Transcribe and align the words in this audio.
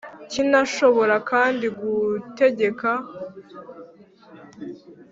kinashobora 0.31 1.15
kandi 1.29 1.65
gutegeka 1.79 2.89